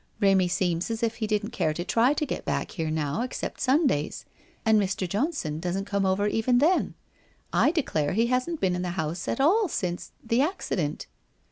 Remy 0.19 0.47
seems 0.47 0.89
as 0.89 1.03
if 1.03 1.17
he 1.17 1.27
didn't 1.27 1.51
care 1.51 1.75
to 1.75 1.83
try 1.85 2.15
to 2.15 2.25
get 2.25 2.43
back 2.43 2.71
here 2.71 2.89
now, 2.89 3.21
except 3.21 3.61
Sundays. 3.61 4.25
And 4.65 4.81
Mr. 4.81 5.07
Johnson 5.07 5.59
doesn't 5.59 5.85
come 5.85 6.07
over 6.07 6.25
even 6.25 6.57
then. 6.57 6.95
I 7.53 7.69
declare 7.69 8.13
he 8.13 8.25
hasn't 8.25 8.59
been 8.59 8.73
in 8.75 8.81
the 8.81 8.97
house 8.97 9.27
at 9.27 9.39
all 9.39 9.67
since— 9.67 10.11
the 10.25 10.41
accident 10.41 11.05